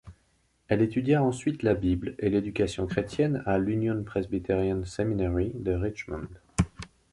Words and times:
Elle 0.67 0.81
étudia 0.81 1.21
ensuite 1.21 1.61
la 1.61 1.75
Bible 1.75 2.15
et 2.17 2.31
l'éducation 2.31 2.87
chrétienne 2.87 3.43
à 3.45 3.59
l'Union 3.59 4.03
Presbyterian 4.03 4.83
Seminary 4.83 5.51
de 5.53 5.73
Richmond. 5.73 6.27